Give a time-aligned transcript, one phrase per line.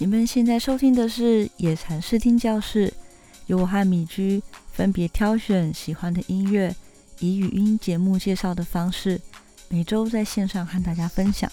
[0.00, 2.94] 你们现在收听的是野禅视听教室，
[3.46, 4.40] 由我和米居
[4.70, 6.72] 分别挑选喜欢的音乐，
[7.18, 9.20] 以语音节目介绍的方式，
[9.68, 11.50] 每周在线上和大家分享。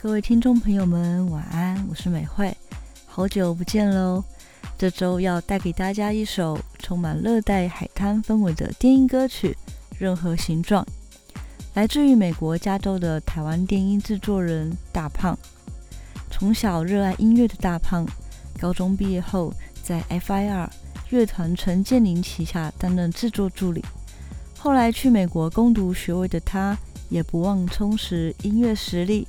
[0.00, 2.56] 各位听众朋友们，晚安，我是美惠，
[3.04, 4.24] 好久不见喽！
[4.78, 9.54] 这周要带给大家一首充满热带海滩氛围的电音歌曲
[9.98, 10.82] 《任何形状》，
[11.74, 15.38] 来自于美国加州的台湾电音制作人大胖。
[16.30, 18.06] 从小热爱音乐的大胖，
[18.58, 19.52] 高中毕业后
[19.82, 20.68] 在 FIR
[21.10, 23.84] 乐团陈建林旗下担任制作助理。
[24.58, 26.76] 后来去美国攻读学位的他，
[27.08, 29.26] 也不忘充实音乐实力，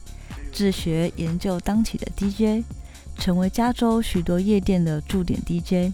[0.54, 2.64] 自学研究当起的 DJ，
[3.18, 5.94] 成为加州许多夜店的驻点 DJ。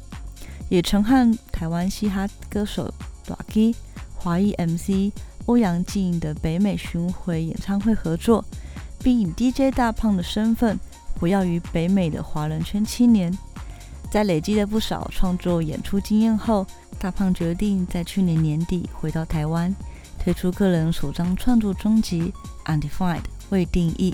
[0.69, 2.93] 也曾和台湾嘻哈歌手
[3.25, 3.73] Ducky、
[4.15, 5.13] 华裔 MC
[5.45, 8.43] 欧阳靖的北美巡回演唱会合作，
[9.01, 10.77] 并以 DJ 大胖的身份。
[11.19, 13.35] 活跃于北美的华人圈七年，
[14.11, 16.65] 在累积了不少创作演出经验后，
[16.99, 19.73] 大胖决定在去年年底回到台湾，
[20.19, 22.33] 推出个人首张创作专辑
[22.71, 24.11] 《Undefined 未定义》。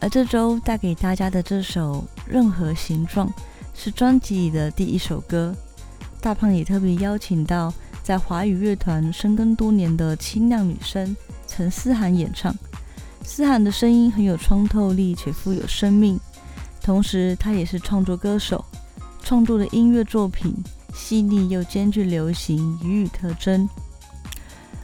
[0.00, 3.28] 而这周带给大家的这首《任何形状》
[3.74, 5.54] 是专辑里的第一首歌。
[6.20, 12.54] 大胖也特别邀请到在华语乐团深耕多年的清亮女声陈思涵演唱。
[13.22, 16.20] 思涵的声音很有穿透力且富有生命，
[16.84, 18.62] 同时他也是创作歌手，
[19.22, 20.54] 创作的音乐作品
[20.92, 23.66] 细腻又兼具流行语语特征。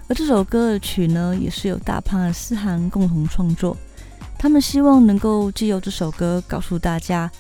[0.09, 3.77] 而这首歌的曲呢，也是由大胖和思涵共同创作。
[4.39, 7.31] 他们希望能够借由这首歌告诉大家，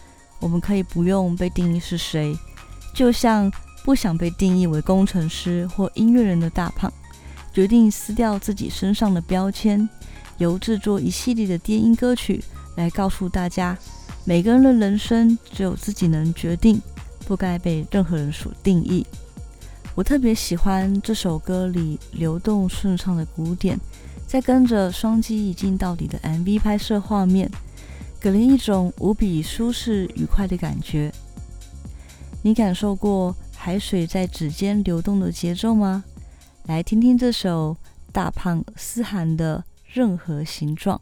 [0.41, 2.37] 我们可以不用被定义是谁，
[2.95, 3.51] 就像
[3.83, 6.93] 不想被定义为工程师或音乐人的大胖，
[7.51, 9.89] 决定撕掉自己身上的标签。
[10.37, 12.45] 由制作一系列的电音歌曲
[12.77, 13.77] 来告诉大家，
[14.25, 16.81] 每个人的人生只有自己能决定，
[17.27, 19.07] 不该被任何人所定义。
[19.95, 23.79] 我特别喜欢这首歌里流动顺畅的鼓点，
[24.27, 27.51] 在跟着双击一镜到底的 MV 拍摄画面，
[28.21, 31.13] 给人一种无比舒适愉快的感觉。
[32.43, 36.05] 你感受过海水在指尖流动的节奏吗？
[36.67, 37.77] 来听听这首
[38.13, 39.65] 大胖思涵的。
[39.93, 41.01] 任何形状。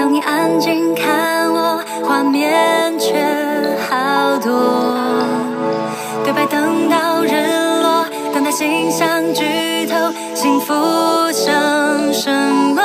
[0.00, 1.78] 当你安静看我，
[2.08, 3.12] 画面却
[3.86, 4.96] 好多。
[6.24, 7.28] 对白等到日
[7.82, 9.44] 落，等待心像剧
[9.84, 9.94] 透，
[10.34, 10.72] 幸福
[11.32, 12.82] 像什么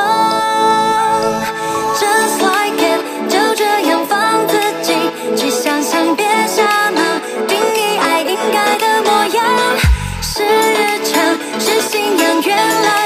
[1.96, 4.94] ？Just like it，就这样放自己
[5.38, 7.00] 去想象，别傻帽，
[7.48, 9.46] 定义爱应该的模样，
[10.22, 11.24] 是日常，
[11.62, 13.05] 是信仰，原来。